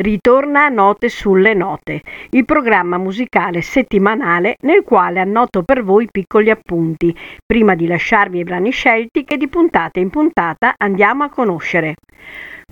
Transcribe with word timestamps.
Ritorna 0.00 0.64
a 0.64 0.68
Note 0.70 1.10
sulle 1.10 1.52
Note, 1.52 2.00
il 2.30 2.46
programma 2.46 2.96
musicale 2.96 3.60
settimanale 3.60 4.56
nel 4.62 4.82
quale 4.82 5.20
annoto 5.20 5.62
per 5.62 5.84
voi 5.84 6.08
piccoli 6.10 6.48
appunti, 6.48 7.14
prima 7.44 7.74
di 7.74 7.86
lasciarvi 7.86 8.38
i 8.38 8.42
brani 8.42 8.70
scelti 8.70 9.24
che 9.24 9.36
di 9.36 9.46
puntata 9.46 10.00
in 10.00 10.08
puntata 10.08 10.72
andiamo 10.78 11.24
a 11.24 11.28
conoscere. 11.28 11.96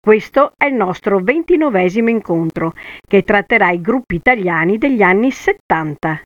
Questo 0.00 0.52
è 0.56 0.64
il 0.68 0.74
nostro 0.74 1.18
ventinovesimo 1.18 2.08
incontro, 2.08 2.72
che 3.06 3.22
tratterà 3.24 3.72
i 3.72 3.82
gruppi 3.82 4.14
italiani 4.14 4.78
degli 4.78 5.02
anni 5.02 5.30
70. 5.30 6.22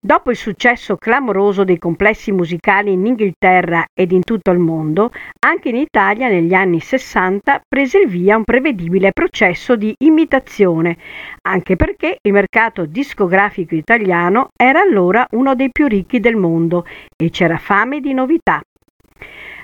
Dopo 0.00 0.30
il 0.30 0.36
successo 0.36 0.96
clamoroso 0.96 1.64
dei 1.64 1.78
complessi 1.78 2.30
musicali 2.30 2.92
in 2.92 3.04
Inghilterra 3.04 3.84
ed 3.92 4.12
in 4.12 4.22
tutto 4.22 4.52
il 4.52 4.58
mondo, 4.58 5.10
anche 5.40 5.70
in 5.70 5.76
Italia 5.76 6.28
negli 6.28 6.54
anni 6.54 6.78
Sessanta 6.78 7.60
prese 7.66 7.98
il 7.98 8.08
via 8.08 8.36
un 8.36 8.44
prevedibile 8.44 9.10
processo 9.12 9.74
di 9.74 9.92
imitazione, 9.98 10.96
anche 11.42 11.74
perché 11.74 12.18
il 12.22 12.32
mercato 12.32 12.86
discografico 12.86 13.74
italiano 13.74 14.50
era 14.56 14.80
allora 14.80 15.26
uno 15.32 15.56
dei 15.56 15.70
più 15.72 15.88
ricchi 15.88 16.20
del 16.20 16.36
mondo 16.36 16.86
e 17.16 17.30
c'era 17.30 17.58
fame 17.58 17.98
di 17.98 18.14
novità. 18.14 18.62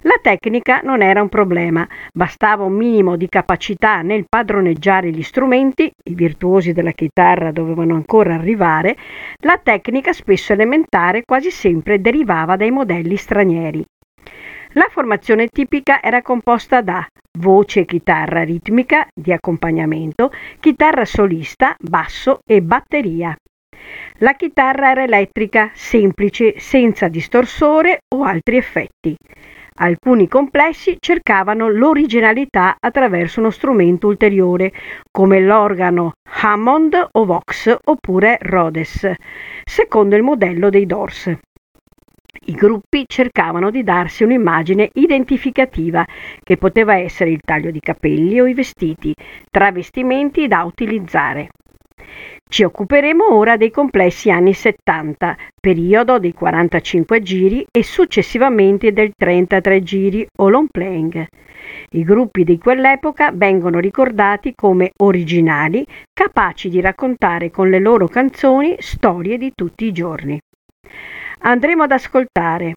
La 0.02 0.18
tecnica 0.20 0.80
non 0.82 1.00
era 1.00 1.22
un 1.22 1.30
problema, 1.30 1.88
bastava 2.12 2.64
un 2.64 2.74
minimo 2.74 3.16
di 3.16 3.28
capacità 3.28 4.02
nel 4.02 4.26
padroneggiare 4.28 5.10
gli 5.10 5.22
strumenti, 5.22 5.90
i 6.04 6.14
virtuosi 6.14 6.72
della 6.72 6.92
chitarra 6.92 7.52
dovevano 7.52 7.94
ancora 7.94 8.34
arrivare, 8.34 8.96
la 9.38 9.58
tecnica 9.62 10.12
spesso 10.12 10.52
elementare 10.52 11.22
quasi 11.24 11.50
sempre 11.50 12.00
derivava 12.00 12.56
dai 12.56 12.70
modelli 12.70 13.16
stranieri. 13.16 13.82
La 14.72 14.88
formazione 14.90 15.46
tipica 15.46 16.02
era 16.02 16.20
composta 16.20 16.82
da 16.82 17.06
voce 17.38 17.80
e 17.80 17.84
chitarra 17.84 18.42
ritmica 18.42 19.06
di 19.14 19.32
accompagnamento, 19.32 20.32
chitarra 20.60 21.04
solista, 21.04 21.76
basso 21.78 22.40
e 22.44 22.60
batteria. 22.60 23.34
La 24.18 24.34
chitarra 24.34 24.90
era 24.90 25.02
elettrica, 25.02 25.70
semplice, 25.74 26.58
senza 26.58 27.08
distorsore 27.08 28.00
o 28.14 28.22
altri 28.22 28.56
effetti. 28.56 29.16
Alcuni 29.76 30.28
complessi 30.28 30.98
cercavano 31.00 31.68
l'originalità 31.68 32.76
attraverso 32.78 33.40
uno 33.40 33.50
strumento 33.50 34.06
ulteriore, 34.06 34.72
come 35.10 35.40
l'organo 35.40 36.12
Hammond 36.42 37.08
o 37.10 37.24
Vox 37.24 37.76
oppure 37.82 38.38
Rhodes, 38.40 39.10
secondo 39.64 40.14
il 40.14 40.22
modello 40.22 40.70
dei 40.70 40.86
Doors. 40.86 41.36
I 42.46 42.52
gruppi 42.52 43.04
cercavano 43.08 43.70
di 43.70 43.82
darsi 43.82 44.22
un'immagine 44.22 44.90
identificativa, 44.92 46.06
che 46.42 46.56
poteva 46.56 46.96
essere 46.96 47.30
il 47.30 47.40
taglio 47.40 47.72
di 47.72 47.80
capelli 47.80 48.40
o 48.40 48.46
i 48.46 48.54
vestiti, 48.54 49.12
travestimenti 49.50 50.46
da 50.46 50.62
utilizzare. 50.62 51.48
Ci 52.48 52.62
occuperemo 52.62 53.34
ora 53.34 53.56
dei 53.56 53.70
complessi 53.70 54.30
anni 54.30 54.52
70, 54.52 55.36
periodo 55.60 56.18
dei 56.18 56.32
45 56.32 57.22
giri 57.22 57.66
e 57.70 57.82
successivamente 57.82 58.92
del 58.92 59.12
33 59.16 59.82
giri 59.82 60.26
o 60.38 60.48
long 60.48 60.68
playing. 60.70 61.26
I 61.90 62.04
gruppi 62.04 62.44
di 62.44 62.58
quell'epoca 62.58 63.32
vengono 63.32 63.78
ricordati 63.78 64.52
come 64.54 64.92
originali, 64.98 65.84
capaci 66.12 66.68
di 66.68 66.80
raccontare 66.80 67.50
con 67.50 67.70
le 67.70 67.80
loro 67.80 68.06
canzoni 68.06 68.76
storie 68.78 69.38
di 69.38 69.52
tutti 69.54 69.86
i 69.86 69.92
giorni. 69.92 70.38
Andremo 71.40 71.82
ad 71.82 71.92
ascoltare 71.92 72.76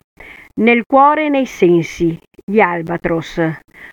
Nel 0.55 0.83
cuore 0.87 1.25
e 1.25 1.29
nei 1.29 1.45
sensi, 1.45 2.17
gli 2.43 2.59
Albatros, 2.59 3.39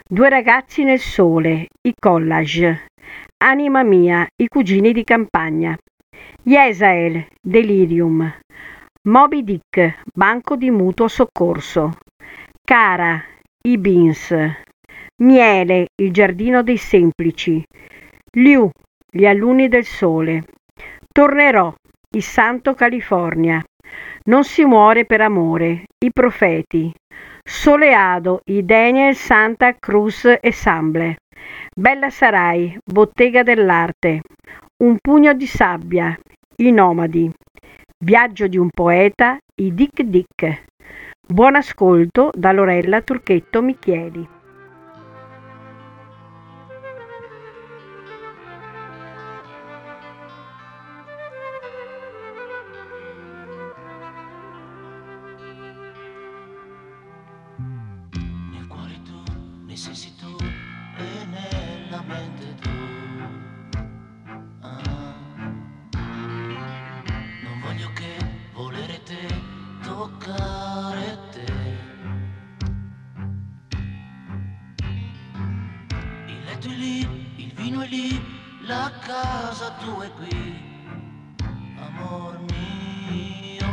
Due 0.08 0.28
ragazzi 0.28 0.84
nel 0.84 0.98
sole, 0.98 1.66
i 1.82 1.92
Collage, 1.98 2.86
Anima 3.46 3.82
mia, 3.82 4.26
i 4.36 4.48
cugini 4.48 4.94
di 4.94 5.04
campagna. 5.04 5.76
Yesael, 6.44 7.26
Delirium. 7.42 8.38
Moby 9.02 9.44
Dick, 9.44 10.00
banco 10.14 10.56
di 10.56 10.70
mutuo 10.70 11.08
soccorso. 11.08 11.98
Cara, 12.64 13.22
i 13.68 13.76
Beans. 13.76 14.34
Miele, 15.22 15.88
il 16.00 16.10
giardino 16.10 16.62
dei 16.62 16.78
semplici. 16.78 17.62
Liu, 18.38 18.70
gli 19.12 19.26
alunni 19.26 19.68
del 19.68 19.84
sole. 19.84 20.44
Tornerò, 21.06 21.70
il 22.16 22.22
santo 22.22 22.72
California. 22.72 23.62
Non 24.24 24.44
si 24.44 24.64
muore 24.64 25.04
per 25.04 25.20
amore, 25.20 25.84
i 26.02 26.10
profeti. 26.10 26.90
Soleado, 27.46 28.40
i 28.46 28.64
Daniel 28.64 29.14
Santa 29.14 29.74
Cruz 29.74 30.24
Ensemble. 30.40 31.18
Bella 31.76 32.08
sarai, 32.08 32.74
bottega 32.82 33.42
dell'arte, 33.42 34.22
un 34.82 34.96
pugno 34.98 35.34
di 35.34 35.46
sabbia, 35.46 36.18
i 36.62 36.70
nomadi, 36.70 37.30
viaggio 38.02 38.46
di 38.46 38.56
un 38.56 38.70
poeta, 38.70 39.36
i 39.60 39.74
Dick 39.74 40.00
Dick. 40.02 40.64
Buon 41.20 41.56
ascolto 41.56 42.30
da 42.34 42.50
Lorella 42.50 43.02
Turchetto 43.02 43.60
Michieli. 43.60 44.33
casa 79.14 79.70
tu 79.80 80.00
è 80.00 80.10
qui, 80.18 80.38
amor 81.78 82.38
mio. 82.50 83.72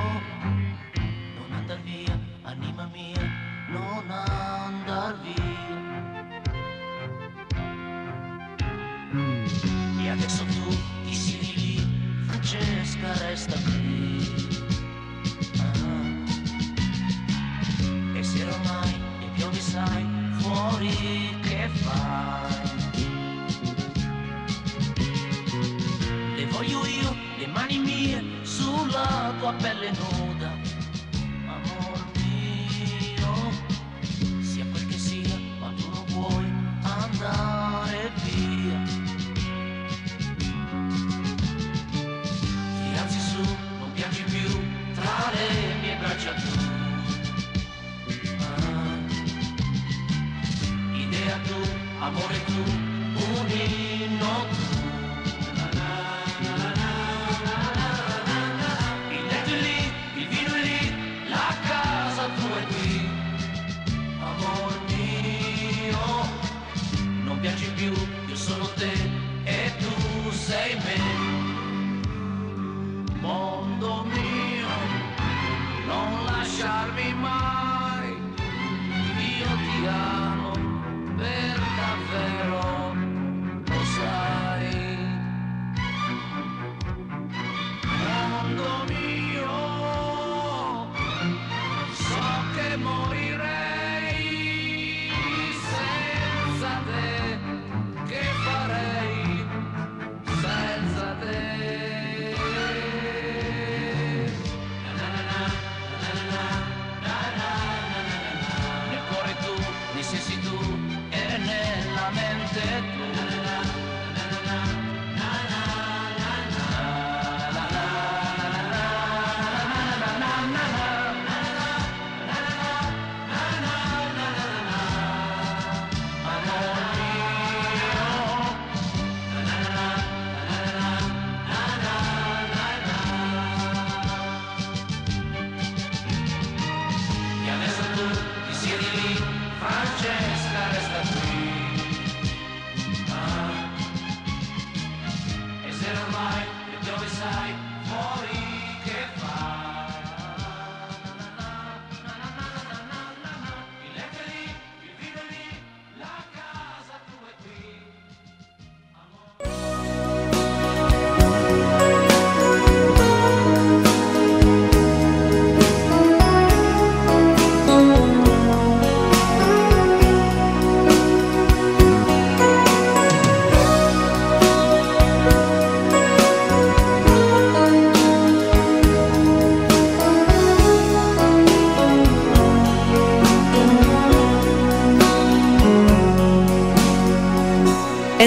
Non 1.38 1.52
andar 1.60 1.82
via, 1.82 2.16
anima 2.44 2.86
mia, 2.94 3.24
non 3.70 4.06
andar 4.10 5.14
via. 5.24 5.80
E 10.04 10.10
adesso 10.10 10.44
tu 10.46 10.66
ti 11.06 11.16
siedi 11.16 11.54
lì, 11.62 11.76
Francesca 12.28 13.14
resta 13.26 13.58
qui. 13.66 14.60
Ah. 15.66 15.78
E 18.18 18.24
se 18.24 18.44
ormai 18.44 18.94
e 19.24 19.28
piove 19.36 19.60
sai 19.60 20.06
fuori 20.40 21.40
che 21.42 21.68
fai? 21.84 22.31
belly 29.60 29.92
no 29.92 30.28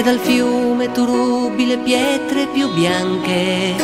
dal 0.05 0.19
fiume 0.19 0.91
tu 0.91 1.03
rubi 1.03 1.65
le 1.65 1.79
pietre 1.79 2.45
più 2.53 2.71
bianche. 2.73 3.75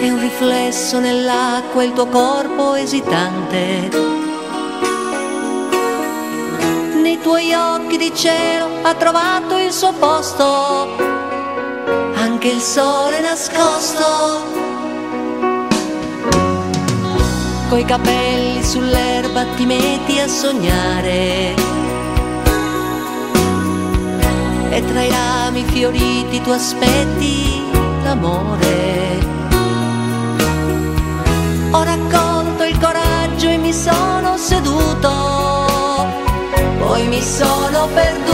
E 0.00 0.10
un 0.10 0.20
riflesso 0.20 1.00
nell'acqua 1.00 1.82
il 1.82 1.94
tuo 1.94 2.08
corpo 2.08 2.74
esitante. 2.74 3.88
Nei 7.00 7.18
tuoi 7.22 7.54
occhi 7.54 7.96
di 7.96 8.14
cielo 8.14 8.68
ha 8.82 8.92
trovato 8.92 9.56
il 9.56 9.72
suo 9.72 9.94
posto, 9.94 10.44
anche 12.16 12.48
il 12.48 12.60
sole 12.60 13.20
nascosto. 13.20 14.04
Coi 17.70 17.84
capelli 17.86 18.62
sull'erba 18.62 19.46
ti 19.56 19.64
metti 19.64 20.20
a 20.20 20.28
sognare 20.28 21.75
e 24.76 24.84
tra 24.84 25.02
i 25.02 25.08
rami 25.08 25.64
fioriti 25.64 26.42
tu 26.42 26.50
aspetti 26.50 27.62
l'amore. 28.02 29.24
Ho 31.70 31.82
raccolto 31.82 32.62
il 32.64 32.78
coraggio 32.78 33.48
e 33.48 33.56
mi 33.56 33.72
sono 33.72 34.36
seduto, 34.36 35.10
poi 36.78 37.08
mi 37.08 37.22
sono 37.22 37.88
perduto. 37.94 38.25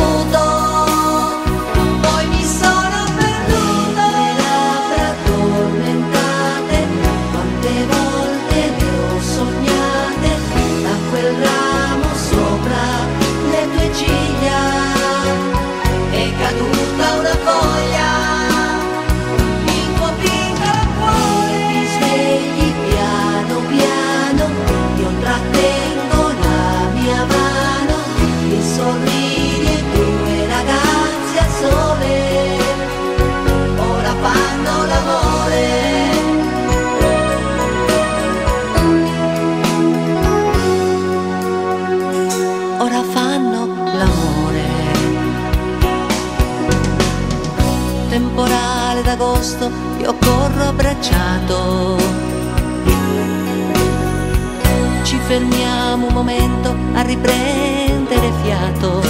Abbracciato. 51.52 51.96
Ci 55.02 55.19
fermiamo 55.26 56.06
un 56.06 56.12
momento 56.12 56.75
a 56.94 57.02
riprendere 57.02 58.32
fiato. 58.43 59.02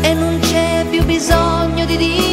E 0.00 0.14
non 0.14 0.38
c'è 0.40 0.86
più 0.90 1.04
bisogno 1.04 1.84
di 1.84 1.96
dire 1.96 2.27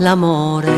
l'amore. 0.00 0.69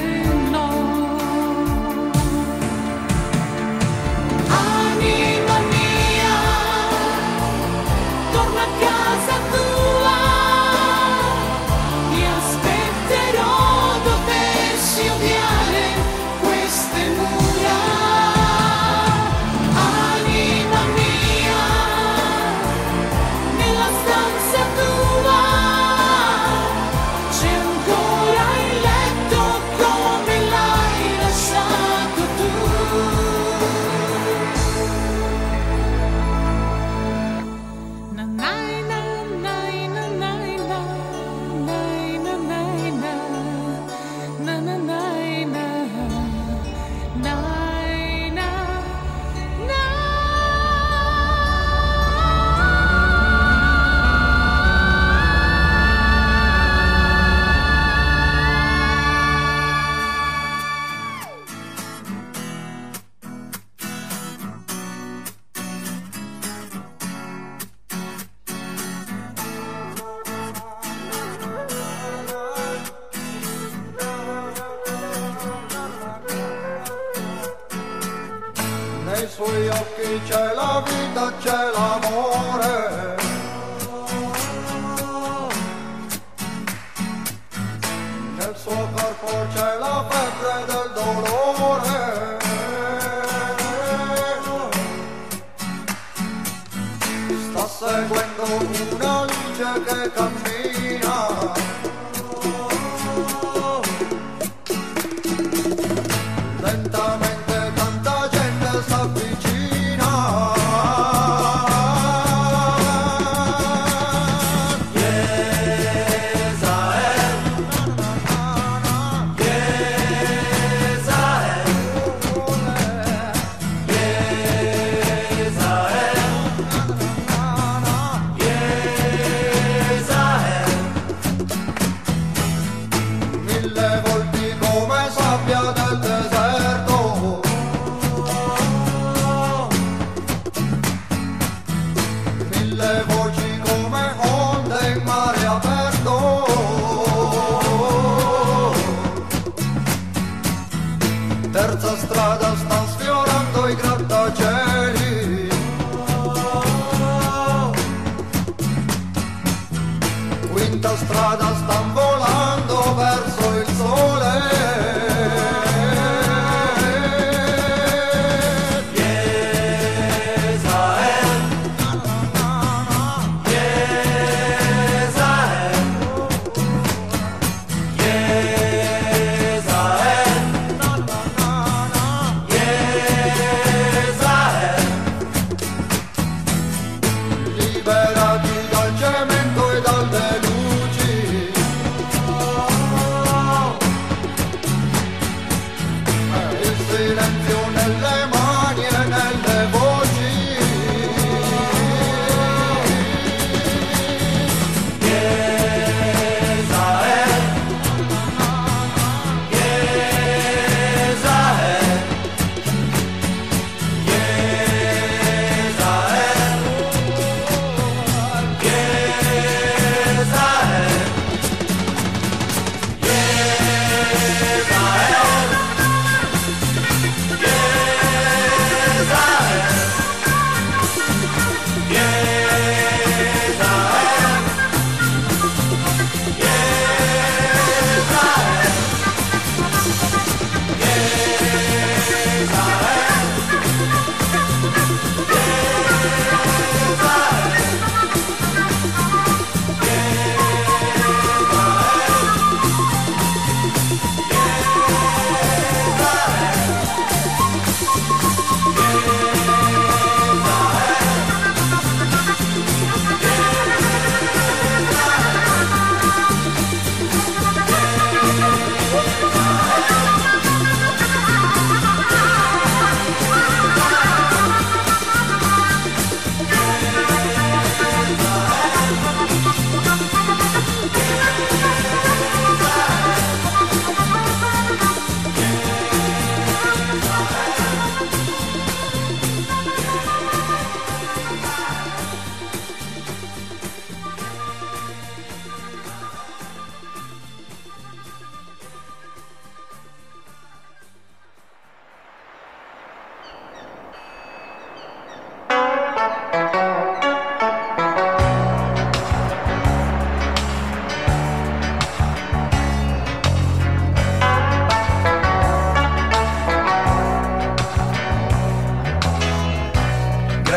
change. 0.00 0.41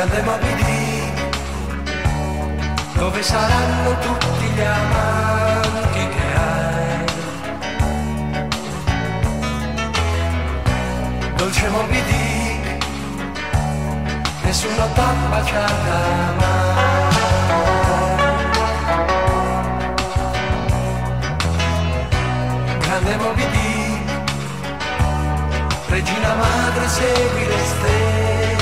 grande 0.06 0.22
Moby 0.22 0.56
Dick, 0.56 1.14
dove 2.94 3.24
saranno 3.24 3.98
tutti 4.00 4.46
gli 4.54 4.62
amanti 4.62 6.08
che 6.10 6.36
hai. 6.36 7.06
Dolce 11.36 11.70
Moby 11.70 12.04
Dick, 12.04 12.86
nessuno 14.44 14.88
t'ha 14.94 15.14
baciata 15.30 16.34
mai. 16.40 17.14
Grande 22.80 23.16
Moby 23.18 23.50
Dick, 23.50 24.12
regina 25.88 26.34
madre 26.36 26.88
segui 26.88 27.48
le 27.48 27.66
stelle 27.66 28.55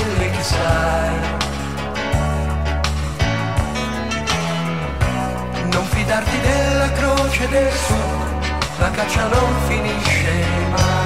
sai. 0.44 1.20
Non 5.72 5.86
fidarti 5.86 6.40
della 6.42 6.92
croce 6.92 7.48
del 7.48 7.72
sud, 7.72 8.80
la 8.80 8.92
caccia 8.92 9.28
non 9.28 9.54
finisce 9.68 10.46
mai. 10.72 11.03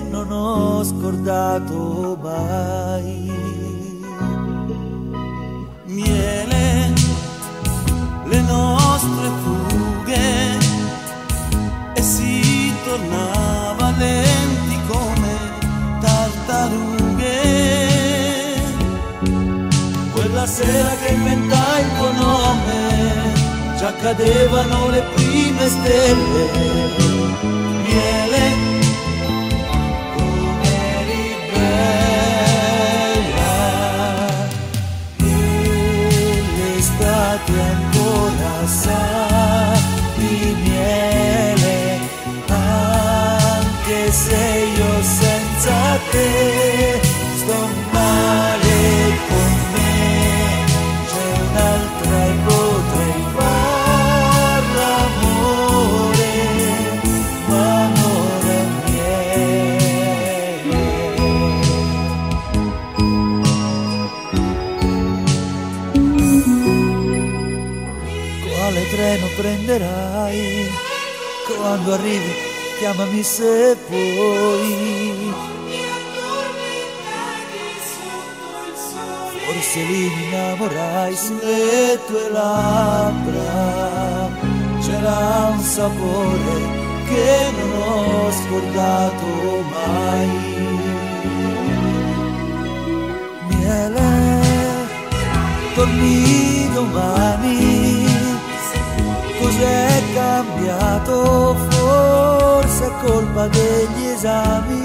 non 0.00 0.30
ho 0.30 0.84
scordato 0.84 2.18
mai. 2.22 3.32
Miele, 5.84 6.92
le 8.24 8.40
nostre 8.40 9.30
fughe, 9.42 10.58
e 11.94 12.02
si 12.02 12.72
tornava 12.84 13.94
lenti 13.96 14.78
come 14.88 15.38
tartarughe. 16.00 17.44
Quella 20.12 20.46
sera 20.46 20.94
che 21.02 21.12
inventai 21.12 21.82
il 21.82 21.88
tuo 21.96 22.12
nome, 22.12 23.32
già 23.78 23.92
cadevano 23.94 24.90
le 24.90 25.02
prime 25.14 25.68
stelle. 25.68 26.50
Miele, 27.84 28.65
sun. 38.66 39.35
quando 71.76 71.92
arrivi 71.92 72.32
chiamami 72.78 73.22
se 73.22 73.76
puoi. 73.86 75.34
Forse 79.44 79.82
lì 79.82 80.08
mi 80.08 80.22
innamorai 80.24 81.14
sulle 81.14 82.00
tue 82.06 82.30
labbra, 82.30 84.30
c'era 84.80 85.50
un 85.52 85.60
sapore 85.60 86.56
che 87.08 87.52
non 87.56 87.70
ho 87.82 88.32
scordato 88.32 89.26
mai. 89.74 90.30
Miele, 93.48 94.10
torni 95.74 96.70
domani 96.72 97.75
cos'è 99.46 100.02
cambiato, 100.12 101.54
forse 101.70 102.84
è 102.84 103.04
colpa 103.04 103.46
degli 103.46 104.06
esami. 104.12 104.84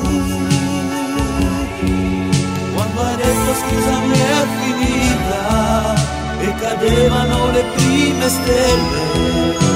Quando 2.73 3.01
hai 3.01 3.15
detto 3.15 3.53
scusami 3.61 4.13
è 4.13 4.45
finita 4.61 5.95
e 6.41 6.55
cadevano 6.59 7.51
le 7.51 7.63
prime 7.75 8.29
stelle 8.29 9.70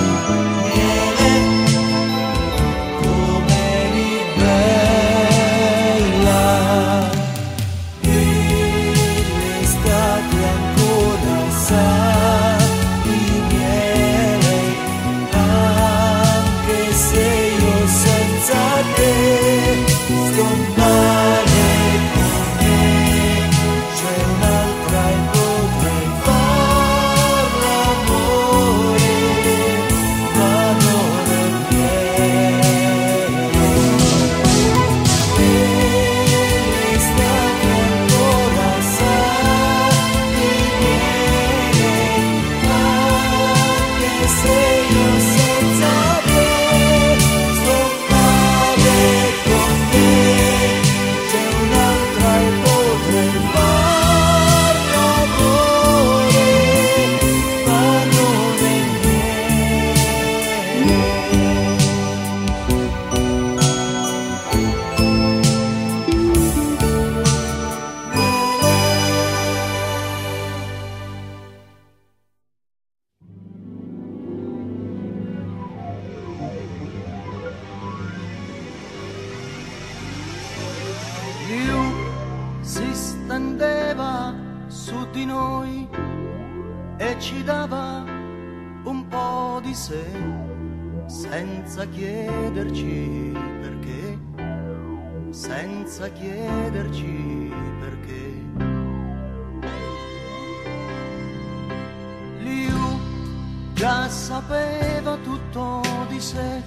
sapeva 104.09 105.17
tutto 105.17 105.81
di 106.07 106.19
sé, 106.19 106.63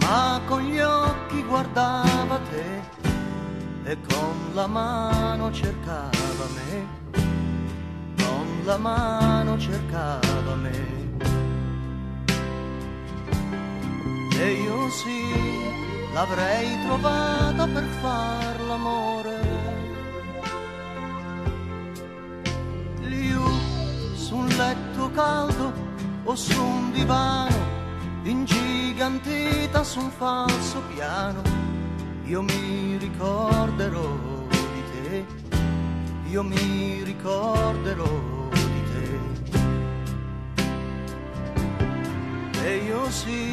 ma 0.00 0.40
con 0.46 0.62
gli 0.62 0.78
occhi 0.78 1.42
guardava 1.42 2.38
te 2.50 2.80
e 3.84 3.98
con 4.08 4.54
la 4.54 4.66
mano 4.66 5.52
cercava 5.52 6.46
me, 6.54 6.86
con 8.16 8.62
la 8.64 8.76
mano 8.76 9.58
cercava 9.58 10.54
me. 10.54 11.04
E 14.38 14.52
io 14.52 14.90
sì, 14.90 16.12
l'avrei 16.12 16.82
trovata 16.84 17.66
per 17.66 17.84
far 18.00 18.60
l'amore. 18.60 19.40
Liu 23.00 23.44
su 24.14 24.36
un 24.36 24.46
letto 24.46 25.10
caldo 25.12 25.85
o 26.28 26.34
su 26.34 26.60
un 26.60 26.90
divano, 26.90 27.54
ingigantita 28.24 29.84
su 29.84 30.00
un 30.00 30.10
falso 30.10 30.82
piano, 30.92 31.40
io 32.24 32.42
mi 32.42 32.96
ricorderò 32.96 34.08
di 34.50 34.82
te, 34.90 35.24
io 36.28 36.42
mi 36.42 37.02
ricorderò 37.04 38.48
di 38.50 38.82
te. 38.90 39.20
E 42.64 42.76
io 42.78 43.08
sì, 43.08 43.52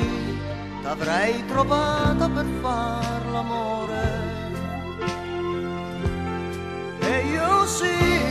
t'avrei 0.82 1.46
trovata 1.46 2.28
per 2.28 2.46
far 2.60 3.26
l'amore. 3.32 4.32
E 7.02 7.28
io 7.28 7.66
sì 7.68 8.23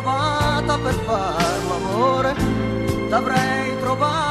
trovata 0.00 0.78
per 0.78 0.94
far 1.04 1.58
l'amore, 1.68 2.34
l'avrei 3.10 3.78
trovata 3.80 4.29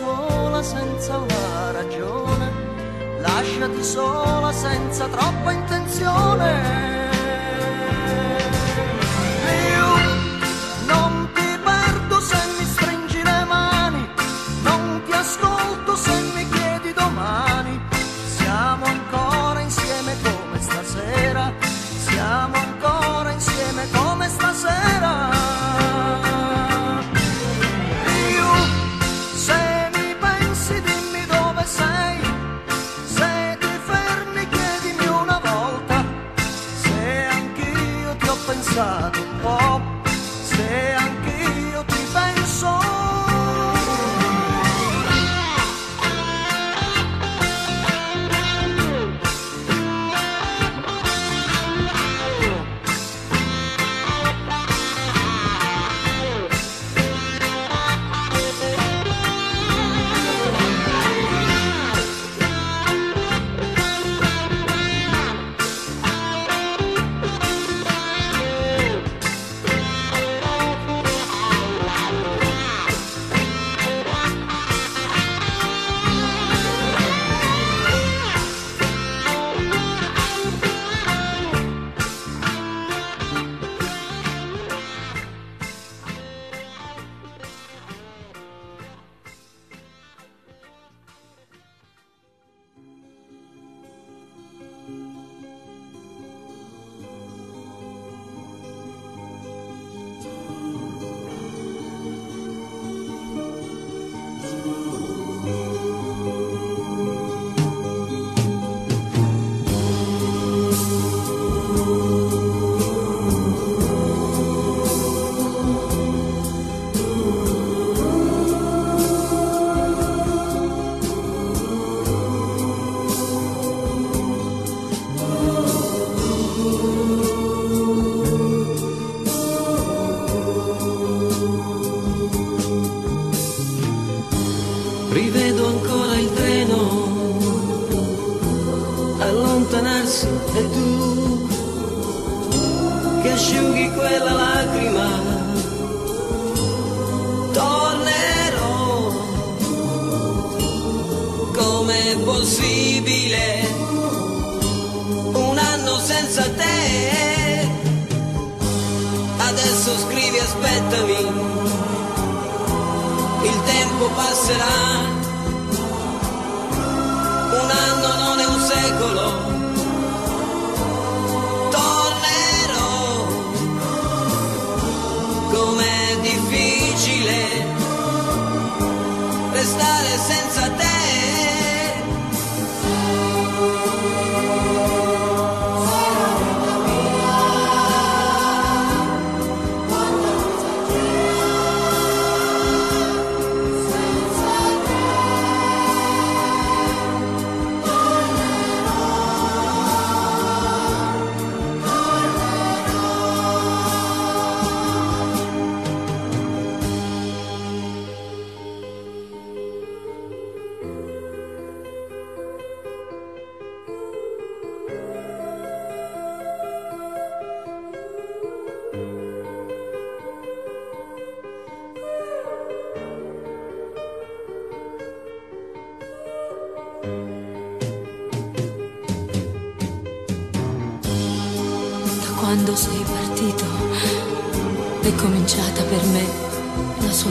sola 0.00 0.62
senza 0.62 1.18
una 1.18 1.72
ragione, 1.72 2.50
lasciati 3.20 3.84
sola 3.84 4.50
senza 4.50 5.06
troppa 5.08 5.52
intenzione. 5.52 6.99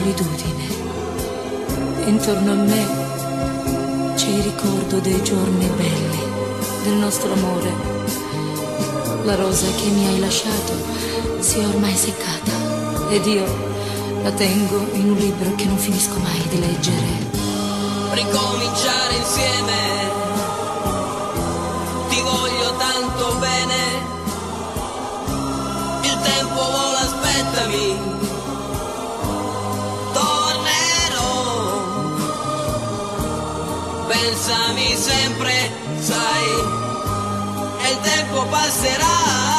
Solitudine. 0.00 0.64
Intorno 2.06 2.52
a 2.52 2.54
me 2.54 4.14
c'è 4.14 4.28
il 4.28 4.42
ricordo 4.42 4.98
dei 4.98 5.22
giorni 5.22 5.66
belli, 5.76 6.18
del 6.84 6.94
nostro 6.94 7.32
amore. 7.32 7.72
La 9.24 9.34
rosa 9.34 9.66
che 9.76 9.88
mi 9.90 10.06
hai 10.06 10.20
lasciato 10.20 10.72
si 11.40 11.58
è 11.58 11.66
ormai 11.66 11.94
seccata 11.94 13.10
ed 13.10 13.26
io 13.26 13.44
la 14.22 14.30
tengo 14.32 14.88
in 14.92 15.10
un 15.10 15.16
libro 15.16 15.54
che 15.54 15.66
non 15.66 15.76
finisco 15.76 16.18
mai 16.18 16.42
di 16.48 16.60
leggere. 16.60 17.28
Ricominciare 18.12 19.14
insieme. 19.16 20.08
Ti 22.08 22.20
voglio 22.22 22.76
tanto 22.76 23.36
bene. 23.38 24.08
Il 26.02 26.18
tempo 26.22 26.54
vola, 26.54 27.00
aspettami. 27.00 28.29
Pensami 34.50 34.96
sempre, 34.96 35.70
sai. 36.00 36.48
E 37.84 37.92
il 37.92 38.00
tempo 38.00 38.44
passerà. 38.46 39.49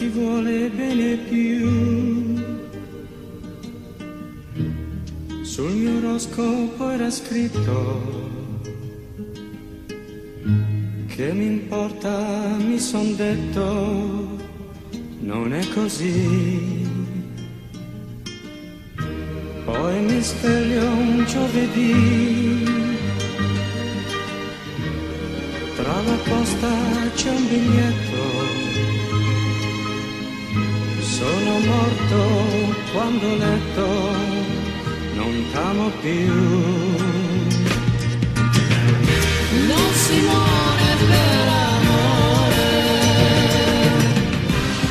Ti 0.00 0.08
vuole 0.08 0.70
bene 0.70 1.14
più. 1.28 2.40
Sul 5.42 5.72
mio 5.72 5.98
oroscopo 5.98 6.88
era 6.88 7.10
scritto 7.10 8.18
che 11.06 11.32
mi 11.34 11.44
importa, 11.44 12.56
mi 12.66 12.78
son 12.78 13.14
detto, 13.14 14.38
non 15.20 15.52
è 15.52 15.68
così. 15.74 16.88
Poi 19.66 20.02
mi 20.02 20.22
sveglio 20.22 20.86
un 20.86 21.24
giovedì, 21.26 22.64
tra 25.76 26.00
la 26.08 26.18
posta 26.24 26.72
c'è 27.14 27.28
un 27.28 27.48
biglietto. 27.48 28.39
Quando 32.92 33.36
letto, 33.36 33.86
non 35.14 35.44
t'amo 35.52 35.90
più. 36.00 36.32
Non 39.68 39.92
si 39.94 40.20
muore 40.20 40.88
per 41.10 41.48
amore, 41.76 42.70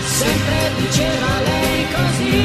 sempre 0.05 0.71
diceva 0.77 1.31
lei 1.49 1.85
così. 1.95 2.39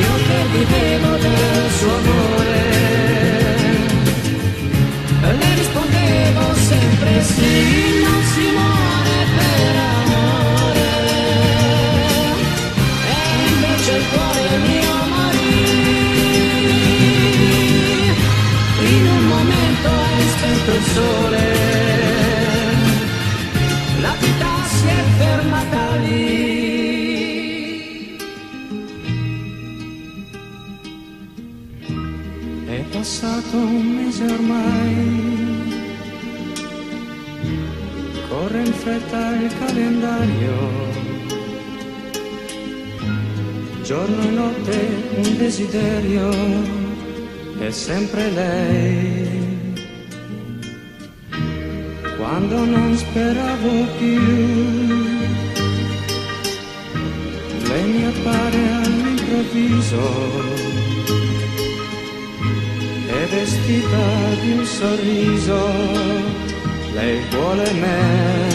Io 0.00 0.14
che 0.26 0.38
vivevo 0.52 1.10
del 1.16 1.70
suo 1.78 1.94
amore, 1.94 2.64
le 5.38 5.54
rispondevo 5.54 6.54
sempre 6.54 7.22
sì, 7.22 8.02
non 8.02 8.22
si 8.34 8.50
muore 8.52 8.75
il 20.74 20.82
sole, 20.82 21.54
la 24.00 24.14
vita 24.18 24.64
si 24.64 24.86
è 24.86 25.02
fermata 25.18 25.96
lì. 25.96 26.24
È 32.66 32.84
passato 32.90 33.56
un 33.56 33.86
mese 33.86 34.24
ormai, 34.24 34.94
corre 38.28 38.60
in 38.64 38.72
fretta 38.72 39.36
il 39.36 39.52
calendario, 39.58 40.54
giorno 43.82 44.22
e 44.22 44.30
notte 44.30 44.88
un 45.16 45.36
desiderio, 45.36 46.28
è 47.60 47.70
sempre 47.70 48.30
lei. 48.30 49.25
Quando 52.46 52.64
non 52.64 52.96
speravo 52.96 53.86
più. 53.98 54.20
Lei 57.68 57.84
mi 57.90 58.04
appare 58.04 58.58
all'improvviso, 58.82 60.04
è 63.08 63.26
vestita 63.30 64.04
di 64.42 64.50
un 64.52 64.64
sorriso, 64.64 65.58
lei 66.94 67.20
vuole 67.30 67.72
me. 67.72 68.54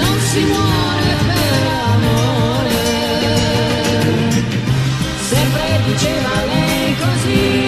Non 0.00 0.18
si 0.30 0.40
muore 0.44 1.16
per 1.28 1.66
amore, 1.94 2.80
sempre 5.30 5.80
diceva 5.86 6.44
lei 6.44 6.96
così. 6.96 7.67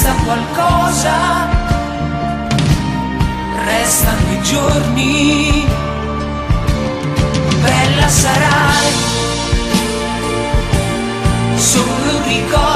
resta 0.00 0.14
qualcosa, 0.24 1.48
restano 3.66 4.32
i 4.32 4.42
giorni, 4.42 5.66
bella 7.60 8.08
sarai, 8.08 8.92
solo 11.56 12.16
un 12.16 12.24
ricordo. 12.24 12.69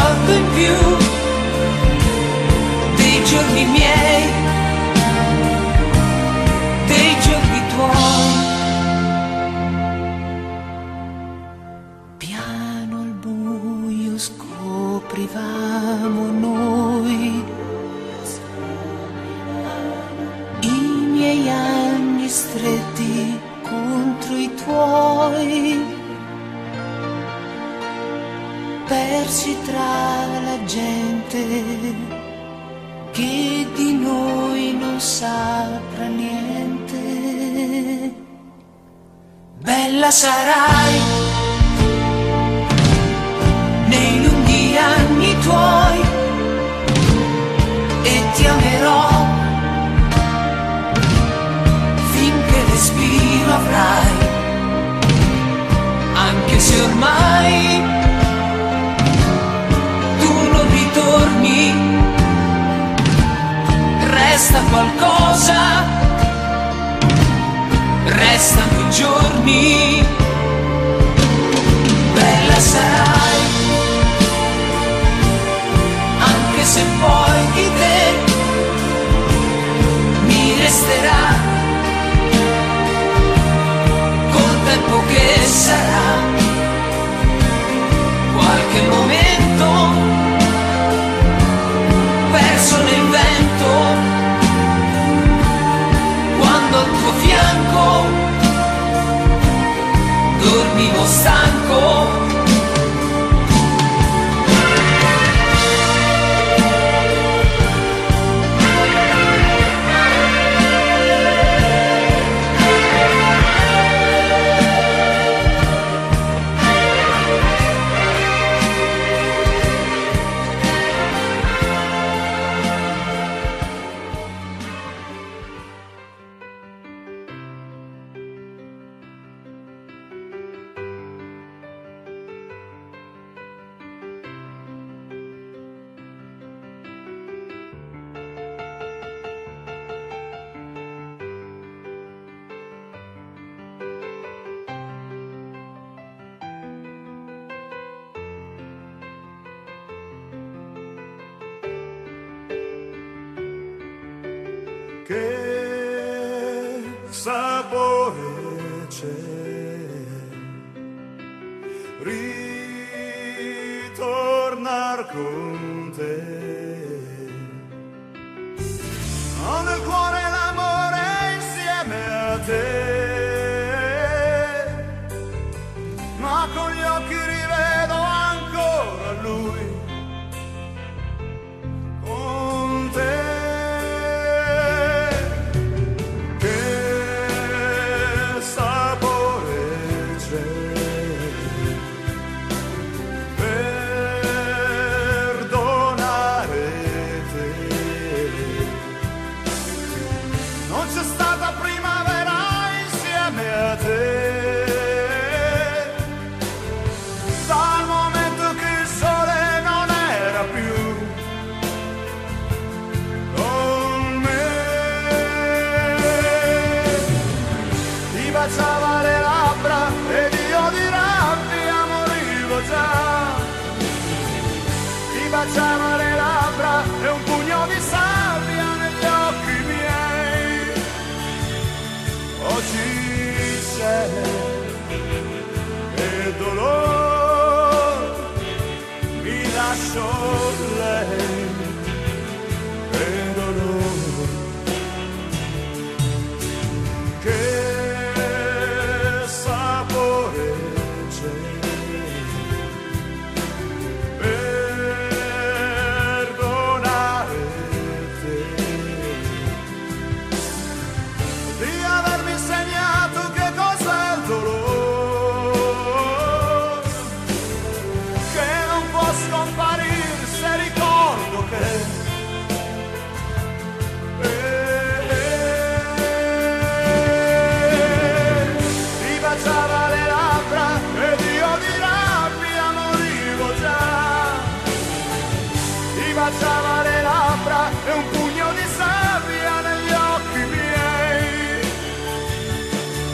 balzava 286.15 286.83
le 286.83 287.03
labbra 287.03 287.71
e 287.87 287.93
un 287.93 288.09
pugno 288.11 288.53
di 288.53 288.67
sabbia 288.77 289.61
negli 289.69 289.93
occhi 289.93 290.43
miei. 290.55 291.61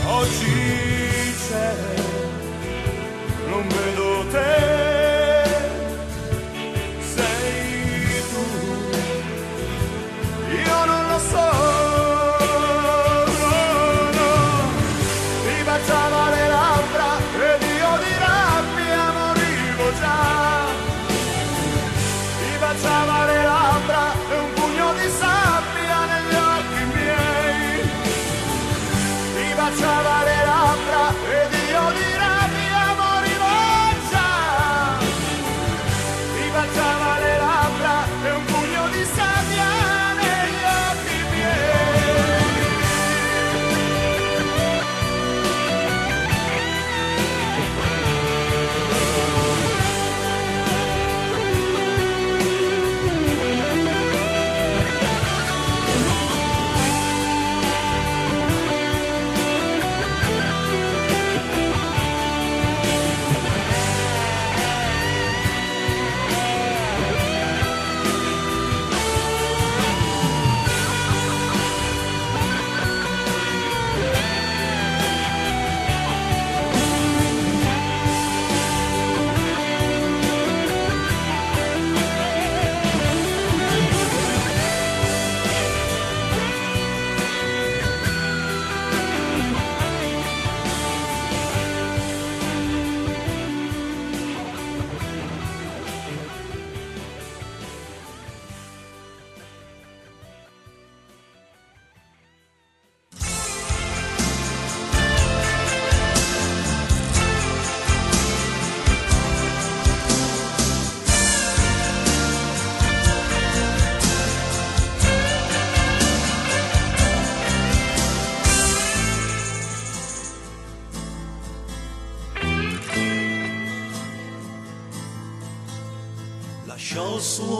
Oggi 0.07 1.35
c'è, 1.49 1.75
non 3.49 3.67
vedo 3.69 4.27
te. 4.31 4.80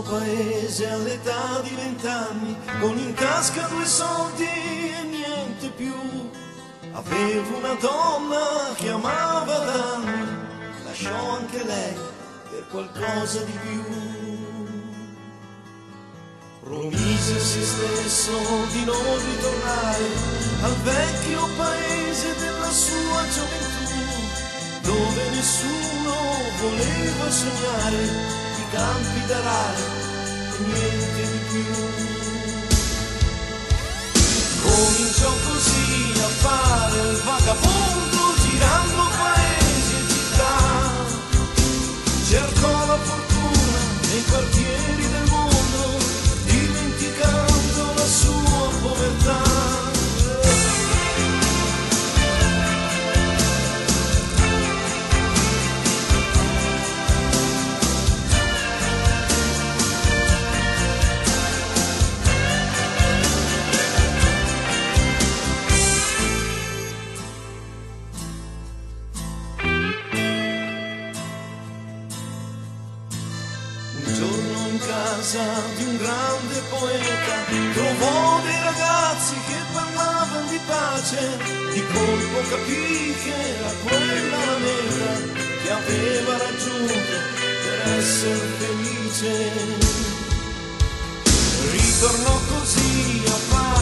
Paese 0.03 0.89
all'età 0.89 1.61
di 1.63 1.75
vent'anni, 1.75 2.57
con 2.81 2.99
in 2.99 3.15
tasca 3.15 3.67
due 3.69 3.85
soldi 3.85 4.45
e 4.45 5.03
niente 5.05 5.69
più. 5.71 5.95
Avevo 6.93 7.57
una 7.57 7.75
donna 7.75 8.75
che 8.77 8.89
amava 8.91 9.59
da 9.59 10.01
lasciò 10.85 11.37
anche 11.37 11.65
lei 11.65 11.95
per 12.51 12.67
qualcosa 12.69 13.43
di 13.43 13.53
più. 13.63 13.83
Promise 16.63 17.37
a 17.37 17.41
se 17.41 17.65
stesso 17.65 18.33
di 18.73 18.85
non 18.85 19.19
ritornare 19.31 20.05
al 20.63 20.77
vecchio 20.83 21.49
paese 21.57 22.35
della 22.37 22.71
sua 22.71 23.23
gioventù, 23.35 23.95
dove 24.83 25.31
nessuno 25.31 26.15
voleva 26.61 27.31
sognare 27.31 28.49
campi 28.81 29.21
d'arare 29.27 29.83
e 30.57 30.63
niente 30.73 31.23
di 31.33 31.41
più. 31.51 31.73
Cominciò 34.63 35.31
così 35.47 36.13
a 36.29 36.31
fare 36.45 36.99
il 37.11 37.17
vagabondo 37.31 38.21
girando 38.43 39.03
paesi 39.19 39.95
e 39.99 40.03
città. 40.13 40.57
Cercò 42.31 42.87
la 42.87 42.99
fortuna 43.09 43.81
nei 44.09 44.25
quartieri 44.31 45.09
del 45.15 45.30
casa 75.31 75.63
di 75.77 75.85
un 75.85 75.97
grande 75.97 76.61
poeta 76.71 77.45
trovò 77.73 78.41
dei 78.43 78.63
ragazzi 78.65 79.35
che 79.47 79.59
parlavano 79.73 80.51
di 80.51 80.61
pace, 80.67 81.39
di 81.73 81.87
colpo 81.87 82.39
capì 82.49 83.15
che 83.23 83.35
era 83.57 83.73
quella 83.85 84.45
la 84.47 84.59
meta 84.59 85.13
che 85.63 85.71
aveva 85.71 86.37
raggiunto 86.37 86.95
per 87.63 87.97
essere 87.97 88.47
felice. 88.59 89.33
Ritornò 91.71 92.41
così 92.49 93.23
a 93.27 93.39
fare 93.51 93.81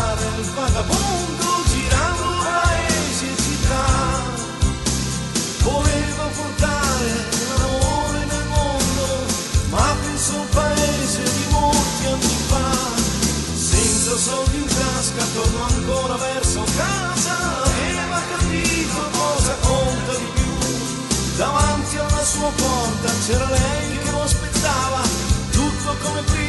porta 22.56 23.12
c'era 23.26 23.48
lei 23.50 23.98
che 23.98 24.10
lo 24.10 24.22
aspettava, 24.22 25.02
tutto 25.50 25.96
come 26.02 26.22
prima. 26.22 26.47